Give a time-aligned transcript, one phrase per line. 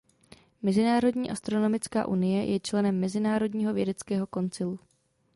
[0.61, 4.79] Mezinárodní astronomická unie je členem Mezinárodního vědeckého koncilu.